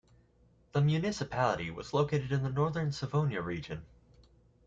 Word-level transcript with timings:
The 0.71 0.81
municipality 0.81 1.69
was 1.69 1.93
located 1.93 2.31
in 2.31 2.41
the 2.41 2.49
Northern 2.49 2.89
Savonia 2.89 3.45
region. 3.45 3.85